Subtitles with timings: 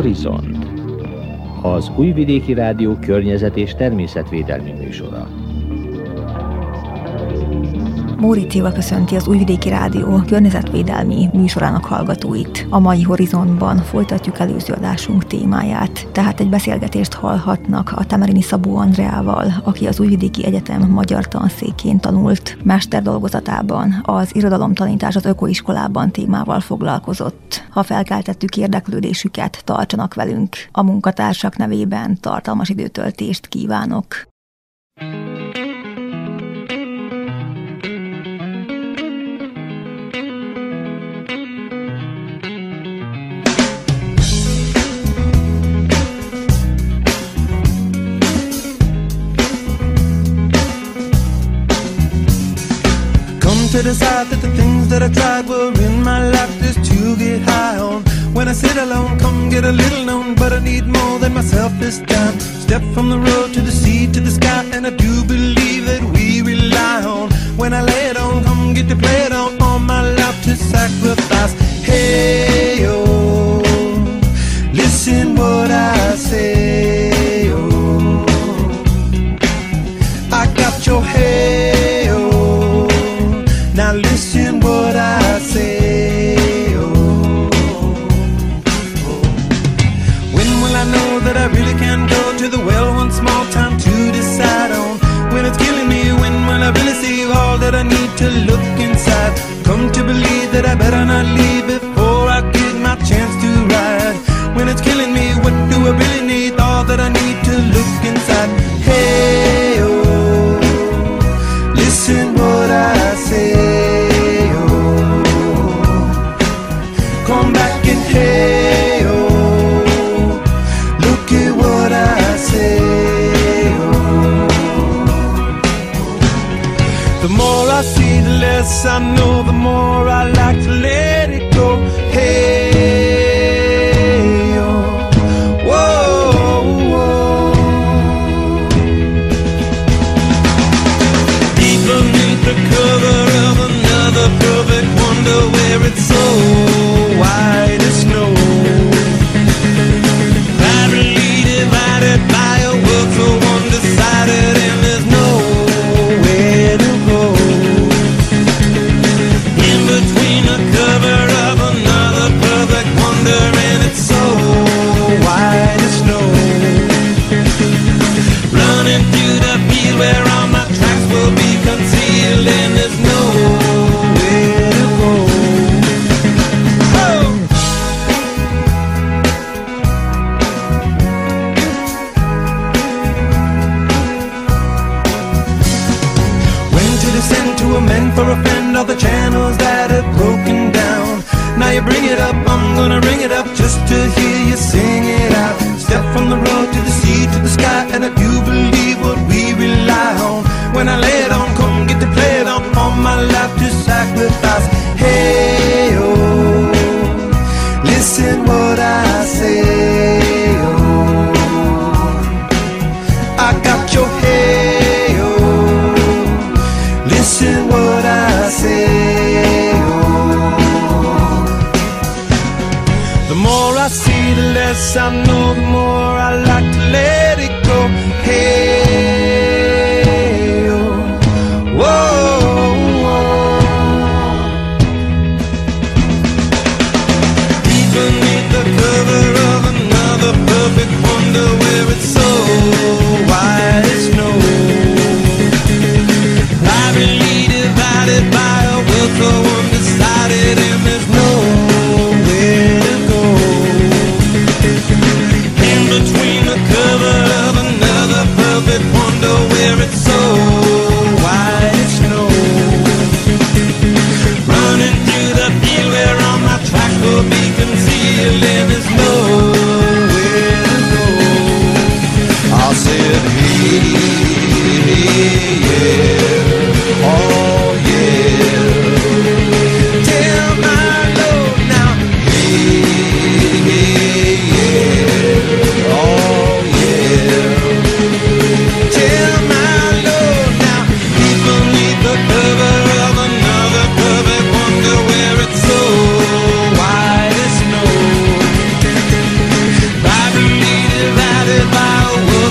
[0.00, 0.66] Horizont,
[1.62, 5.28] az Újvidéki Rádió környezet és természetvédelmi műsora.
[8.20, 12.66] Móri Céva köszönti az Újvidéki Rádió környezetvédelmi műsorának hallgatóit.
[12.70, 19.52] A mai Horizontban folytatjuk előző adásunk témáját, tehát egy beszélgetést hallhatnak a Tamerini Szabó Andreával,
[19.64, 22.58] aki az Újvidéki Egyetem magyar tanszékén tanult.
[22.62, 27.64] Mester dolgozatában az irodalomtanítás az ökoiskolában témával foglalkozott.
[27.70, 30.56] Ha felkeltettük érdeklődésüket, tartsanak velünk.
[30.72, 34.28] A munkatársak nevében tartalmas időtöltést kívánok.
[35.00, 35.29] thank you
[53.82, 57.40] to decide that the things that I tried were in my life just to get
[57.40, 58.02] high on.
[58.34, 61.72] When I sit alone, come get a little known, but I need more than myself
[61.78, 62.38] this time.
[62.40, 65.59] Step from the road to the sea to the sky, and I do believe.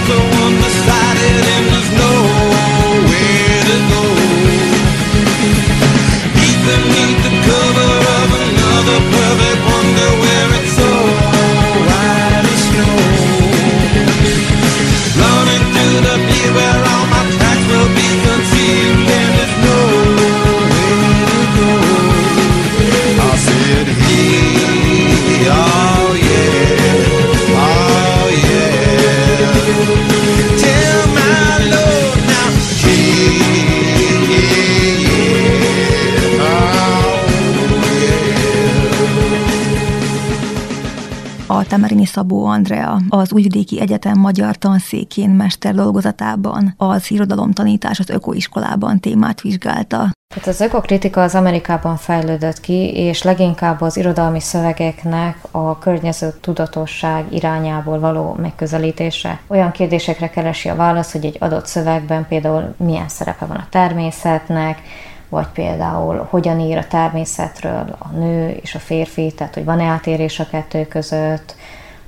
[0.07, 0.98] the one beside
[42.09, 50.11] Szabó Andrea az Újvidéki Egyetem magyar tanszékén mester dolgozatában az irodalomtanítás az ökoiskolában témát vizsgálta.
[50.35, 57.33] Tehát az ökokritika az Amerikában fejlődött ki, és leginkább az irodalmi szövegeknek a környező tudatosság
[57.33, 59.39] irányából való megközelítése.
[59.47, 64.81] Olyan kérdésekre keresi a válasz, hogy egy adott szövegben például milyen szerepe van a természetnek,
[65.29, 70.39] vagy például hogyan ír a természetről a nő és a férfi, tehát hogy van-e átérés
[70.39, 71.55] a kettő között,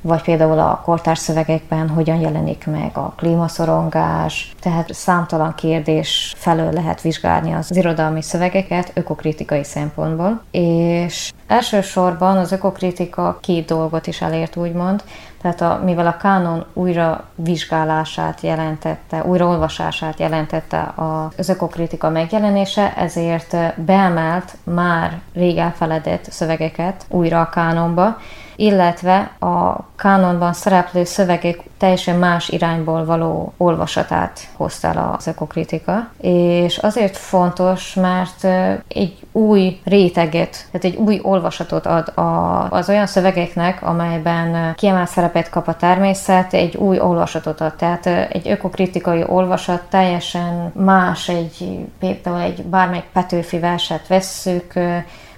[0.02, 7.02] vagy például a kortárs szövegekben hogyan jelenik meg a klímaszorongás, tehát számtalan kérdés felől lehet
[7.02, 15.04] vizsgálni az irodalmi szövegeket ökokritikai szempontból, és elsősorban az ökokritika két dolgot is elért, úgymond,
[15.42, 20.94] tehát a, mivel a kánon újra vizsgálását jelentette, újraolvasását jelentette
[21.38, 23.56] az ökokritika megjelenése, ezért
[23.86, 28.18] beemelt már rég elfeledett szövegeket újra a kánonba,
[28.62, 36.78] illetve a kánonban szereplő szövegek teljesen más irányból való olvasatát hozta el az ökokritika, és
[36.78, 38.44] azért fontos, mert
[38.88, 45.50] egy új réteget, tehát egy új olvasatot ad a, az olyan szövegeknek, amelyben kiemelt szerepet
[45.50, 47.74] kap a természet, egy új olvasatot ad.
[47.76, 54.74] Tehát egy ökokritikai olvasat teljesen más, egy, például egy bármelyik Petőfi verset vesszük,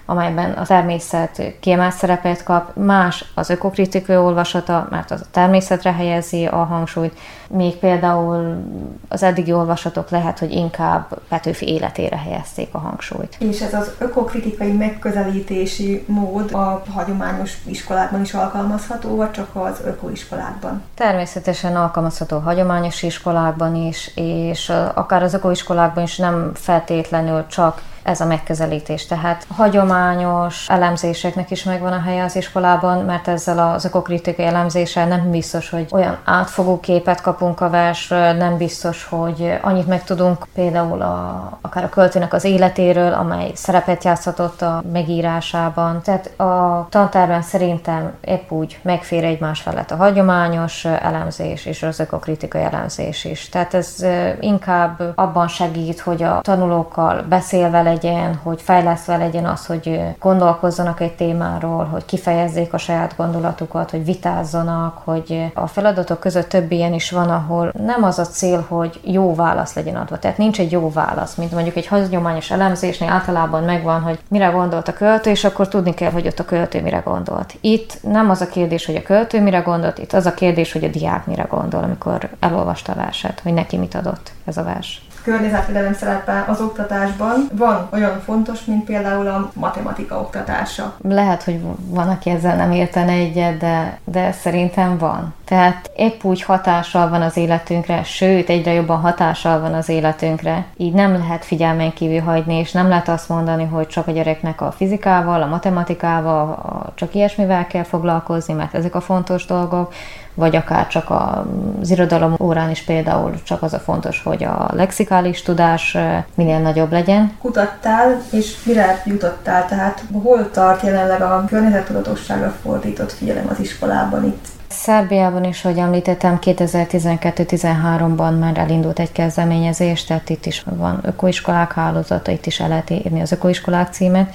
[0.05, 6.45] amelyben a természet kiemelt szerepet kap, más az ökokritikai olvasata, mert az a természetre helyezi
[6.45, 7.17] a hangsúlyt,
[7.50, 8.63] még például
[9.07, 13.35] az eddigi olvasatok lehet, hogy inkább Petőfi életére helyezték a hangsúlyt.
[13.39, 20.81] És ez az ökokritikai megközelítési mód a hagyományos iskolákban is alkalmazható, vagy csak az ökoiskolákban?
[20.95, 28.25] Természetesen alkalmazható hagyományos iskolákban is, és akár az ökoiskolákban is nem feltétlenül csak ez a
[28.25, 29.05] megközelítés.
[29.05, 35.31] Tehát hagyományos elemzéseknek is megvan a helye az iskolában, mert ezzel az ökokritikai elemzéssel nem
[35.31, 41.50] biztos, hogy olyan átfogó képet kapunk a versről, nem biztos, hogy annyit megtudunk például a,
[41.61, 46.01] akár a költőnek az életéről, amely szerepet játszhatott a megírásában.
[46.01, 52.61] Tehát a tantárban szerintem épp úgy megfér egymás felett a hagyományos elemzés és az ökokritikai
[52.61, 53.49] elemzés is.
[53.49, 54.06] Tehát ez
[54.39, 61.16] inkább abban segít, hogy a tanulókkal beszélve legyen, hogy fejlesztve legyen az, hogy gondolkozzanak egy
[61.16, 67.12] témáról, hogy kifejezzék a saját gondolatukat, hogy vitázzanak, hogy a feladatok között több ilyen is
[67.12, 70.19] van, ahol nem az a cél, hogy jó válasz legyen adva.
[70.19, 74.88] Tehát nincs egy jó válasz, mint mondjuk egy hagyományos elemzésnél általában megvan, hogy mire gondolt
[74.88, 77.56] a költő, és akkor tudni kell, hogy ott a költő mire gondolt.
[77.62, 80.83] Itt nem az a kérdés, hogy a költő mire gondolt, itt az a kérdés, hogy
[80.83, 85.02] a diák mire gondol, amikor elolvasta a verset, hogy neki mit adott ez a vers
[85.23, 90.94] környezetvédelem szerepe az oktatásban van olyan fontos, mint például a matematika oktatása.
[91.01, 95.33] Lehet, hogy van, aki ezzel nem értene egyet, de, de szerintem van.
[95.45, 100.65] Tehát épp úgy hatással van az életünkre, sőt, egyre jobban hatással van az életünkre.
[100.77, 104.61] Így nem lehet figyelmen kívül hagyni, és nem lehet azt mondani, hogy csak a gyereknek
[104.61, 109.94] a fizikával, a matematikával, a, csak ilyesmivel kell foglalkozni, mert ezek a fontos dolgok,
[110.33, 115.42] vagy akár csak az irodalom órán is például csak az a fontos, hogy a lexikális
[115.42, 115.97] tudás
[116.35, 117.31] minél nagyobb legyen.
[117.42, 119.66] Kutattál, és mire jutottál?
[119.68, 124.45] Tehát hol tart jelenleg a környezettudatosságra fordított figyelem az iskolában itt?
[124.68, 132.31] Szerbiában is, hogy említettem, 2012-13-ban már elindult egy kezdeményezés, tehát itt is van ökoiskolák hálózata,
[132.31, 134.33] itt is el lehet írni az ökoiskolák címet,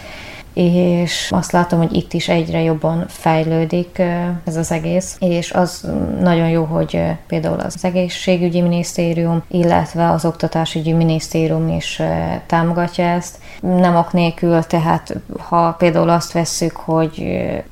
[0.58, 4.02] és azt látom, hogy itt is egyre jobban fejlődik
[4.44, 10.92] ez az egész, és az nagyon jó, hogy például az egészségügyi minisztérium, illetve az oktatásügyi
[10.92, 12.02] minisztérium is
[12.46, 13.38] támogatja ezt.
[13.60, 17.22] Nem ok nélkül, tehát ha például azt vesszük, hogy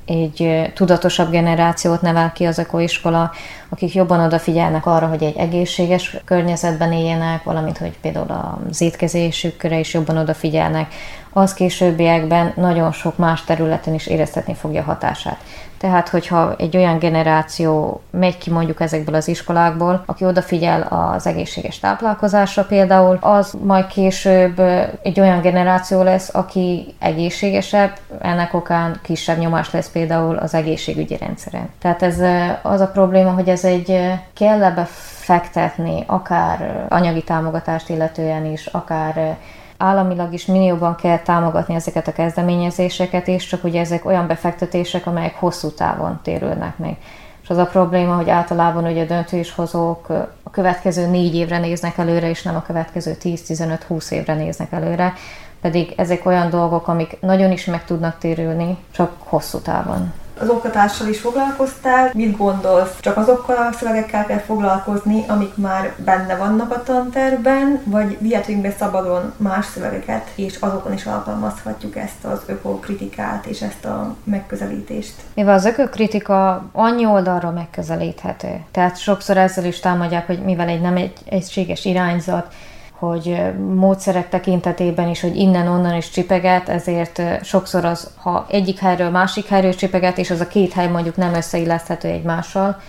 [0.06, 3.30] egy tudatosabb generációt nevel ki az ökoiskola,
[3.68, 9.94] akik jobban odafigyelnek arra, hogy egy egészséges környezetben éljenek, valamint, hogy például az étkezésükre is
[9.94, 10.92] jobban odafigyelnek,
[11.32, 15.38] az későbbiekben nagyon sok más területen is éreztetni fogja hatását.
[15.78, 21.78] Tehát, hogyha egy olyan generáció megy ki mondjuk ezekből az iskolákból, aki odafigyel az egészséges
[21.78, 24.58] táplálkozásra például, az majd később
[25.02, 31.68] egy olyan generáció lesz, aki egészségesebb, ennek okán kisebb nyomás lesz például az egészségügyi rendszeren.
[31.78, 32.20] Tehát ez
[32.62, 34.00] az a probléma, hogy ez egy
[34.34, 34.84] kell ebbe
[35.26, 39.36] fektetni, akár anyagi támogatást illetően is, akár
[39.78, 45.06] államilag is minél jobban kell támogatni ezeket a kezdeményezéseket, és csak ugye ezek olyan befektetések,
[45.06, 46.96] amelyek hosszú távon térülnek meg.
[47.42, 50.08] És az a probléma, hogy általában ugye a döntéshozók
[50.42, 55.12] a következő négy évre néznek előre, és nem a következő 10-15-20 évre néznek előre,
[55.60, 61.08] pedig ezek olyan dolgok, amik nagyon is meg tudnak térülni, csak hosszú távon az oktatással
[61.08, 62.10] is foglalkoztál.
[62.14, 63.00] Mit gondolsz?
[63.00, 68.74] Csak azokkal a szövegekkel kell foglalkozni, amik már benne vannak a tanterben, vagy vihetünk be
[68.78, 75.14] szabadon más szövegeket, és azokon is alkalmazhatjuk ezt az ökokritikát és ezt a megközelítést?
[75.34, 80.96] Mivel az ökokritika annyi oldalra megközelíthető, tehát sokszor ezzel is támadják, hogy mivel egy nem
[80.96, 82.54] egy egységes irányzat,
[82.98, 83.42] hogy
[83.74, 89.74] módszerek tekintetében is, hogy innen-onnan is csipeget, ezért sokszor az, ha egyik helyről másik helyről
[89.74, 92.80] csipeget, és az a két hely mondjuk nem összeilleszthető egymással,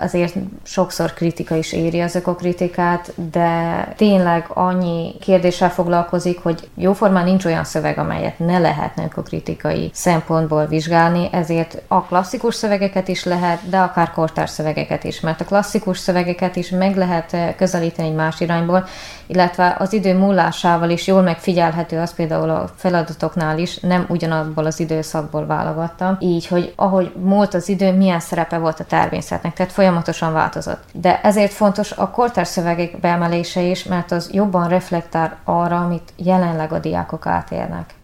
[0.00, 7.44] azért sokszor kritika is éri az ökokritikát, de tényleg annyi kérdéssel foglalkozik, hogy jóformán nincs
[7.44, 13.78] olyan szöveg, amelyet ne lehetne ökokritikai szempontból vizsgálni, ezért a klasszikus szövegeket is lehet, de
[13.78, 18.86] akár kortárs szövegeket is, mert a klasszikus szövegeket is meg lehet közelíteni egy más irányból,
[19.26, 24.80] illetve az idő múlásával is jól megfigyelhető az például a feladatoknál is, nem ugyanabból az
[24.80, 29.89] időszakból válogattam, így, hogy ahogy múlt az idő, milyen szerepe volt a természetnek, tehát folyamatosan
[30.32, 30.84] változott.
[30.92, 36.72] De ezért fontos a kortárs szövegek beemelése is, mert az jobban reflektál arra, amit jelenleg
[36.72, 37.94] a diákok átélnek.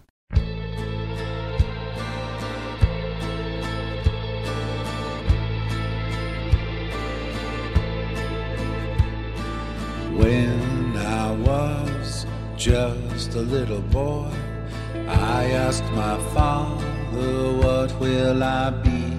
[10.17, 12.25] When I was
[12.57, 14.31] just a little boy,
[15.07, 19.16] I asked my father, What will I be?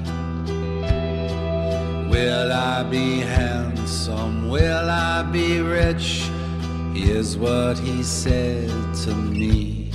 [2.11, 4.49] Will I be handsome?
[4.49, 6.31] Will I be rich?
[6.95, 8.71] Here's what he said
[9.05, 9.91] to me.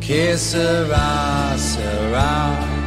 [0.00, 2.86] Que sera, sera.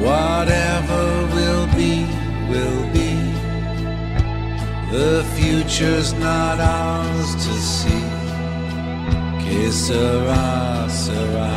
[0.00, 2.04] Whatever will be,
[2.50, 3.14] will be.
[4.90, 8.04] The future's not ours to see.
[9.42, 11.52] Que sera, sera.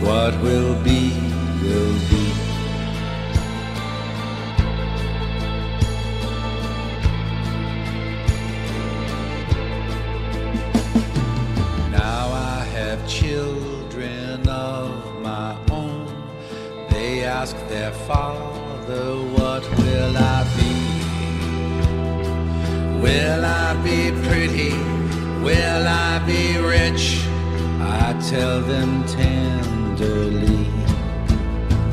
[0.00, 1.12] What will be,
[1.62, 2.17] will be.
[17.48, 20.74] Ask their father, What will I be?
[23.00, 24.72] Will I be pretty?
[25.42, 27.24] Will I be rich?
[27.80, 30.66] I tell them tenderly,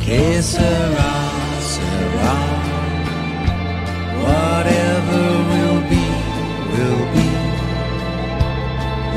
[0.03, 1.13] Que sera,
[1.71, 2.35] sera.
[4.25, 6.07] Whatever will be,
[6.73, 7.29] will be.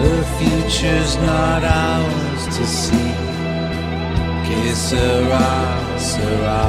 [0.02, 3.12] The future's not ours to see.
[4.46, 6.62] Que sera, sera.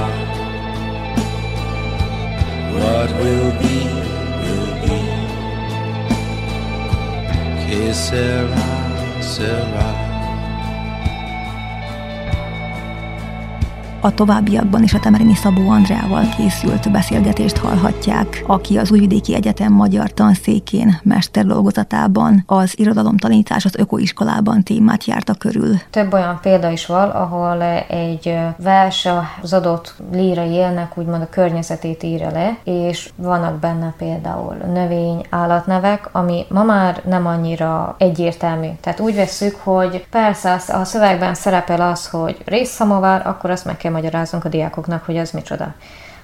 [2.74, 3.80] What will be,
[4.42, 5.00] will be.
[7.66, 8.68] Que sera,
[9.22, 10.09] sera.
[14.02, 20.14] A továbbiakban is a Temerini Szabó Andreával készült beszélgetést hallhatják, aki az Újvidéki Egyetem magyar
[20.14, 25.76] tanszékén mesterdolgozatában az irodalomtanítás az ökoiskolában témát járta körül.
[25.90, 29.08] Több olyan példa is van, ahol egy vers
[29.42, 36.10] az adott lírai élnek, úgymond a környezetét írja le, és vannak benne például növény, állatnevek,
[36.12, 38.68] ami ma már nem annyira egyértelmű.
[38.82, 43.88] Tehát úgy vesszük, hogy persze a szövegben szerepel az, hogy részszamovár, akkor azt meg kell
[43.90, 45.74] magyaráznunk a diákoknak, hogy ez micsoda.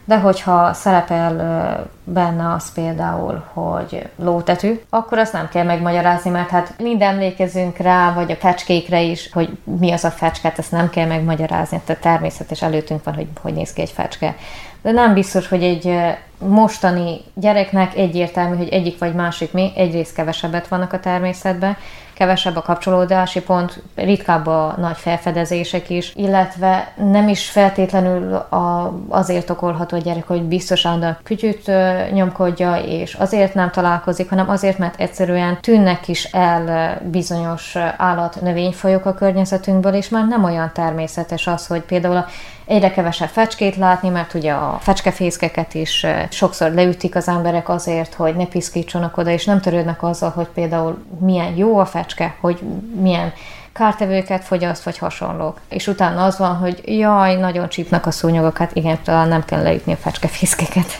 [0.07, 6.74] De hogyha szerepel benne az például, hogy lótetű, akkor azt nem kell megmagyarázni, mert hát
[6.77, 11.07] mind emlékezünk rá, vagy a fecskékre is, hogy mi az a fecske, ezt nem kell
[11.07, 14.36] megmagyarázni, tehát természetes előttünk van, hogy hogy néz ki egy fecske.
[14.81, 16.00] de nem biztos, hogy egy
[16.38, 21.77] mostani gyereknek egyértelmű, hogy egyik vagy másik mi, egyrészt kevesebbet vannak a természetben,
[22.15, 29.50] kevesebb a kapcsolódási pont, ritkább a nagy felfedezések is, illetve nem is feltétlenül a, azért
[29.50, 31.72] okolható a gyerek, hogy biztos a kütyüt
[32.12, 39.05] nyomkodja, és azért nem találkozik, hanem azért, mert egyszerűen tűnnek is el bizonyos állat növényfajok
[39.05, 42.25] a környezetünkből, és már nem olyan természetes az, hogy például a
[42.65, 48.36] egyre kevesebb fecskét látni, mert ugye a fecskefészkeket is sokszor leütik az emberek azért, hogy
[48.36, 52.60] ne piszkítsanak oda, és nem törődnek azzal, hogy például milyen jó a fecske, hogy
[53.01, 53.34] milyen
[53.74, 55.60] kártevőket fogyaszt, vagy hasonlók.
[55.69, 59.62] És utána az van, hogy jaj, nagyon csípnak a szúnyogok, hát igen, talán nem kell
[59.62, 61.00] leütni a fecskefészkeket.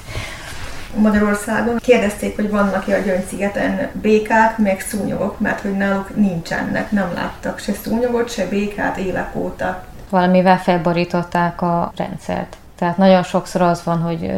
[0.96, 7.60] Magyarországon kérdezték, hogy vannak-e a Gyöngyszigeten békák, meg szúnyogok, mert hogy náluk nincsenek, nem láttak
[7.60, 12.58] se szúnyogot, se békát évek óta valamivel felborították a rendszert.
[12.76, 14.32] Tehát nagyon sokszor az van, hogy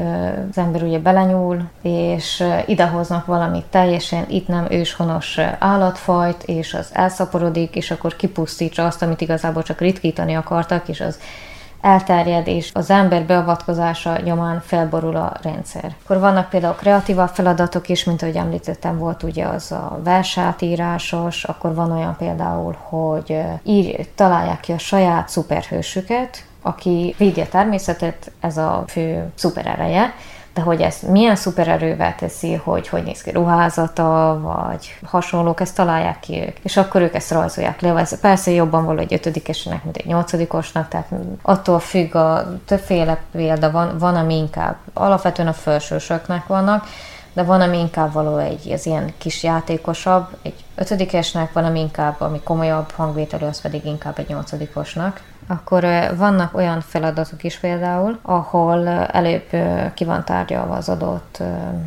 [0.49, 7.75] az ember ugye belenyúl, és idehoznak valamit teljesen itt nem őshonos állatfajt, és az elszaporodik,
[7.75, 11.19] és akkor kipusztítsa azt, amit igazából csak ritkítani akartak, és az
[11.81, 15.95] elterjed, és az ember beavatkozása nyomán felborul a rendszer.
[16.03, 21.73] Akkor vannak például kreatívabb feladatok is, mint ahogy említettem, volt ugye az a versátírásos, akkor
[21.73, 28.57] van olyan például, hogy ír, találják ki a saját szuperhősüket, aki védi a természetet, ez
[28.57, 30.13] a fő szuperereje,
[30.57, 36.19] de hogy ezt milyen szupererővel teszi, hogy hogy néz ki ruházata, vagy hasonlók, ezt találják
[36.19, 36.57] ki ők.
[36.61, 37.95] És akkor ők ezt rajzolják le.
[37.95, 41.09] Ez persze jobban való egy ötödikesnek, mint egy nyolcadikosnak, tehát
[41.41, 46.85] attól függ, a többféle példa van, van, ami inkább alapvetően a felsősöknek vannak,
[47.33, 52.21] de van, ami inkább való egy az ilyen kis játékosabb, egy ötödikesnek, van, ami inkább,
[52.21, 55.85] ami komolyabb hangvételű, az pedig inkább egy nyolcadikosnak akkor
[56.15, 59.49] vannak olyan feladatok is például, ahol előbb
[59.93, 61.43] ki van tárgyalva az adott,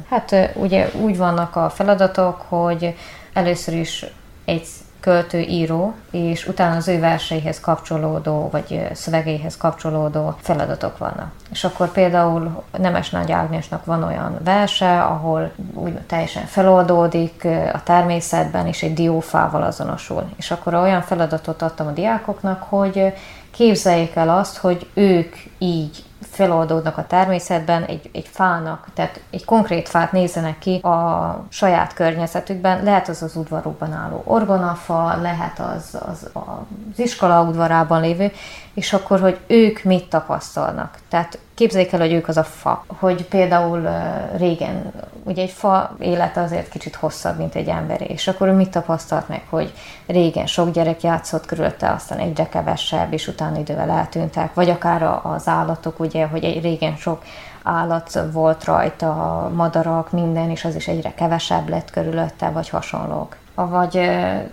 [0.08, 2.96] hát ugye úgy vannak a feladatok, hogy
[3.32, 4.06] először is
[4.44, 4.66] egy
[5.00, 11.32] költő, író, és utána az ő verseihez kapcsolódó, vagy szövegeihez kapcsolódó feladatok vannak.
[11.50, 18.66] És akkor például Nemes Nagy Ágnesnak van olyan verse, ahol úgy teljesen feloldódik a természetben,
[18.66, 20.28] és egy diófával azonosul.
[20.36, 23.12] És akkor olyan feladatot adtam a diákoknak, hogy
[23.50, 29.88] képzeljék el azt, hogy ők így feloldódnak a természetben egy, egy fának, tehát egy konkrét
[29.88, 36.30] fát nézzenek ki a saját környezetükben, lehet az az udvarukban álló orgonafa, lehet az, az
[36.32, 38.32] az iskola udvarában lévő,
[38.74, 40.98] és akkor, hogy ők mit tapasztalnak.
[41.08, 42.84] Tehát képzeljék el, hogy ők az a fa.
[42.98, 43.88] Hogy például
[44.36, 48.70] régen, ugye egy fa élete azért kicsit hosszabb, mint egy emberé, és akkor ő mit
[48.70, 49.72] tapasztalt meg, hogy
[50.06, 55.48] régen sok gyerek játszott körülötte, aztán egyre kevesebb, és utána idővel eltűntek, vagy akár az
[55.48, 57.22] állatok, ugye, hogy egy régen sok
[57.62, 64.10] állat volt rajta, madarak, minden, és az is egyre kevesebb lett körülötte, vagy hasonlók vagy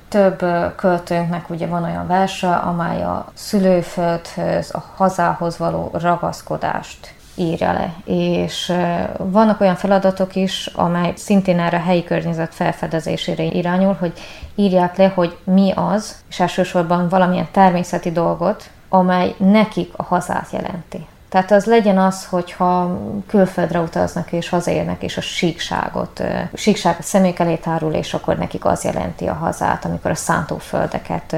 [0.08, 7.94] több költőnknek ugye van olyan verse, amely a szülőföldhöz, a hazához való ragaszkodást írja le.
[8.14, 8.74] És
[9.18, 14.14] vannak olyan feladatok is, amely szintén erre a helyi környezet felfedezésére irányul, hogy
[14.56, 21.08] írják le, hogy mi az, és elsősorban valamilyen természeti dolgot, amely nekik a hazát jelenti.
[21.30, 27.40] Tehát az legyen az, hogyha külföldre utaznak és hazaérnek, és a síkságot, síkság a személyek
[27.40, 31.36] elé tárul, és akkor nekik az jelenti a hazát, amikor a szántóföldeket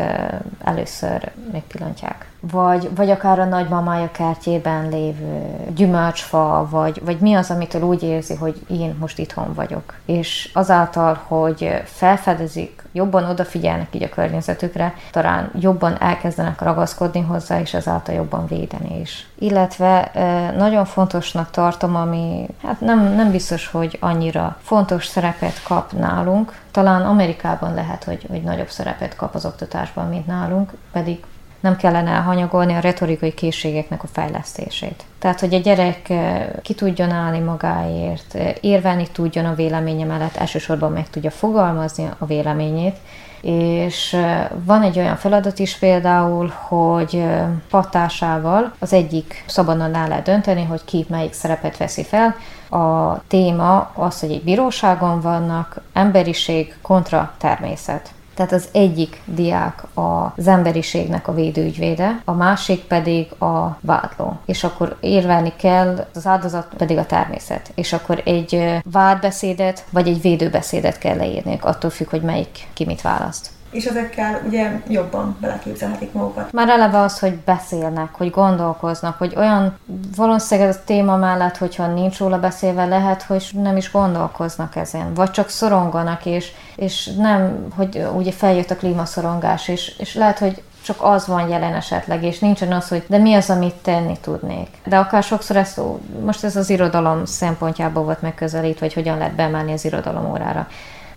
[0.64, 2.26] először megpillantják.
[2.40, 8.36] Vagy, vagy akár a nagymamája kertjében lévő gyümölcsfa, vagy, vagy mi az, amitől úgy érzi,
[8.36, 9.94] hogy én most itthon vagyok.
[10.06, 17.74] És azáltal, hogy felfedezik jobban odafigyelnek így a környezetükre, talán jobban elkezdenek ragaszkodni hozzá, és
[17.74, 19.28] ezáltal jobban védeni is.
[19.40, 20.12] Illetve
[20.58, 27.02] nagyon fontosnak tartom, ami hát nem, nem biztos, hogy annyira fontos szerepet kap nálunk, talán
[27.02, 31.24] Amerikában lehet, hogy, hogy nagyobb szerepet kap az oktatásban, mint nálunk, pedig
[31.60, 35.04] nem kellene elhanyagolni a retorikai készségeknek a fejlesztését.
[35.20, 36.14] Tehát, hogy a gyerek
[36.62, 42.96] ki tudjon állni magáért, érvelni tudjon a véleménye mellett, elsősorban meg tudja fogalmazni a véleményét,
[43.42, 44.18] és
[44.64, 47.24] van egy olyan feladat is például, hogy
[47.70, 52.36] patásával az egyik szabadon el lehet dönteni, hogy ki melyik szerepet veszi fel.
[52.70, 58.10] A téma az, hogy egy bíróságon vannak emberiség kontra természet.
[58.40, 64.40] Tehát az egyik diák az emberiségnek a védőügyvéde, a másik pedig a vádló.
[64.46, 67.72] És akkor érvelni kell, az áldozat pedig a természet.
[67.76, 73.02] És akkor egy vádbeszédet vagy egy védőbeszédet kell leírni, attól függ, hogy melyik ki mit
[73.02, 73.50] választ.
[73.72, 76.52] És ezekkel ugye jobban beleképzelhetik magukat.
[76.52, 79.78] Már eleve az, hogy beszélnek, hogy gondolkoznak, hogy olyan
[80.16, 85.14] valószínűleg ez a téma mellett, hogyha nincs róla beszélve, lehet, hogy nem is gondolkoznak ezen,
[85.14, 90.64] vagy csak szoronganak, és, és nem, hogy ugye feljött a klímaszorongás, és, és lehet, hogy
[90.84, 94.68] csak az van jelen esetleg, és nincsen az, hogy de mi az, amit tenni tudnék.
[94.86, 95.82] De akár sokszor ezt,
[96.26, 100.68] most ez az irodalom szempontjából volt megközelítve, hogy hogyan lehet bemenni az irodalom órára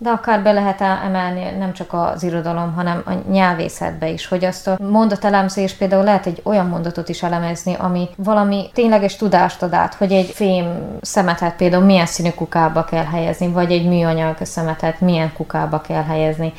[0.03, 4.69] de akár be lehet emelni nem csak az irodalom, hanem a nyelvészetbe is, hogy azt
[4.69, 9.95] a mondatelemzés például lehet egy olyan mondatot is elemezni, ami valami tényleges tudást ad át,
[9.95, 15.33] hogy egy fém szemetet például milyen színű kukába kell helyezni, vagy egy műanyag szemetet milyen
[15.33, 16.53] kukába kell helyezni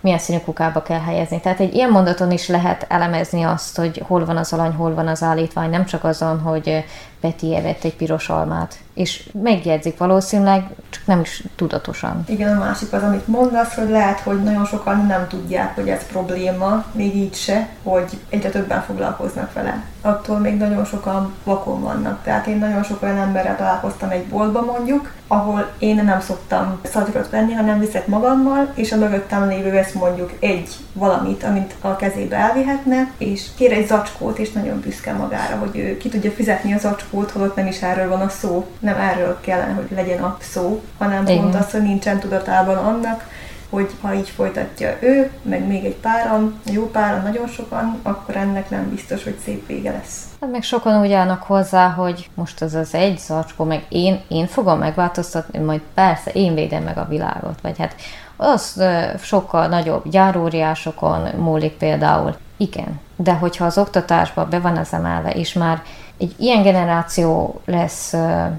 [0.00, 1.40] milyen színű kukába kell helyezni.
[1.40, 5.08] Tehát egy ilyen mondaton is lehet elemezni azt, hogy hol van az alany, hol van
[5.08, 6.84] az állítvány, nem csak azon, hogy
[7.20, 8.78] Peti evett egy piros almát.
[8.94, 12.24] És megjegyzik valószínűleg, csak nem is tudatosan.
[12.26, 16.06] Igen, a másik az, amit mondasz, hogy lehet, hogy nagyon sokan nem tudják, hogy ez
[16.06, 19.82] probléma, még így se, hogy egyre többen foglalkoznak vele.
[20.00, 22.22] Attól még nagyon sokan vakon vannak.
[22.22, 27.30] Tehát én nagyon sok olyan emberrel találkoztam egy boltban mondjuk, ahol én nem szoktam szatyrot
[27.30, 32.36] venni, hanem viszek magammal, és a mögöttem lévő vesz mondjuk egy valamit, amit a kezébe
[32.36, 36.78] elvihetne, és kér egy zacskót, és nagyon büszke magára, hogy ő ki tudja fizetni a
[36.78, 38.66] zacskót, zacskót, holott nem is erről van a szó.
[38.78, 41.40] Nem erről kellene, hogy legyen a szó, hanem Igen.
[41.40, 43.24] pont az, hogy nincsen tudatában annak,
[43.70, 48.70] hogy ha így folytatja ő, meg még egy páran, jó páran, nagyon sokan, akkor ennek
[48.70, 50.24] nem biztos, hogy szép vége lesz.
[50.40, 54.46] Hát meg sokan úgy állnak hozzá, hogy most az az egy zacskó, meg én, én
[54.46, 57.94] fogom megváltoztatni, majd persze én védem meg a világot, vagy hát
[58.36, 58.82] az
[59.20, 62.36] sokkal nagyobb gyáróriásokon múlik például.
[62.56, 65.82] Igen, de hogyha az oktatásba be van ez emelve, és már
[66.18, 68.14] egy ilyen generáció lesz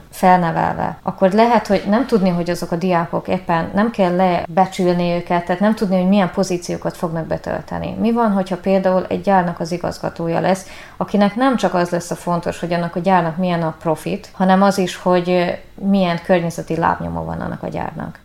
[0.10, 5.46] felnevelve, akkor lehet, hogy nem tudni, hogy azok a diákok éppen nem kell lebecsülni őket,
[5.46, 7.96] tehát nem tudni, hogy milyen pozíciókat fognak betölteni.
[8.00, 10.68] Mi van, hogyha például egy gyárnak az igazgatója lesz,
[10.98, 14.62] akinek nem csak az lesz a fontos, hogy annak a gyárnak milyen a profit, hanem
[14.62, 18.20] az is, hogy milyen környezeti lábnyoma van annak a gyárnak.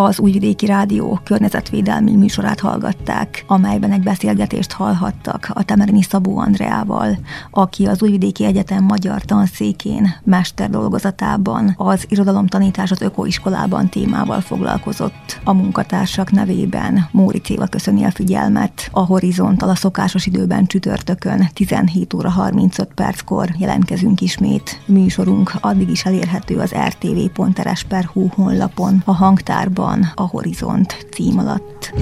[0.00, 7.18] Az Újvidéki Rádió környezetvédelmi műsorát hallgatták, amelyben egy beszélgetést hallhattak a Temerini Szabó Andreával,
[7.50, 15.40] aki az Újvidéki Egyetem magyar tanszékén mester dolgozatában az irodalomtanítás az ökoiskolában témával foglalkozott.
[15.44, 18.88] A munkatársak nevében Móri Céva köszöni a figyelmet.
[18.92, 24.80] A Horizonttal a szokásos időben csütörtökön 17 óra 35 perckor jelentkezünk ismét.
[24.86, 31.92] Műsorunk addig is elérhető az rtv.rs.hu honlapon, a hangtárban, a Horizont cím alatt.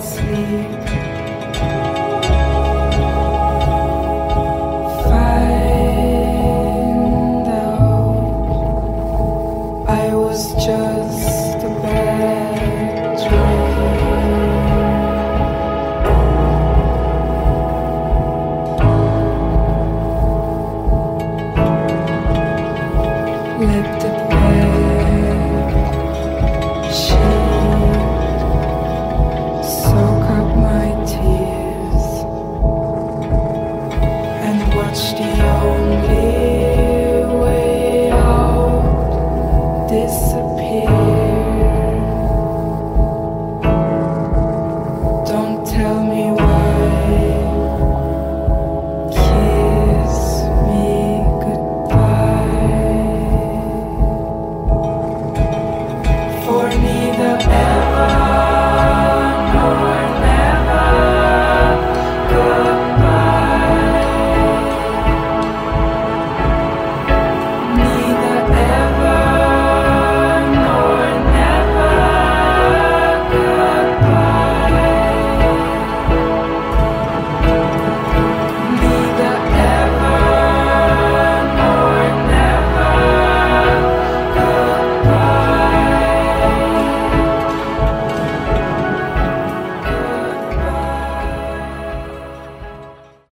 [0.00, 1.17] sleep.